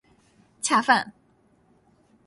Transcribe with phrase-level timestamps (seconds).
[0.63, 1.13] 恰饭